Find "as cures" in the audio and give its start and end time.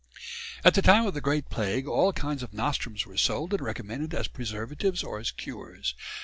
5.19-5.93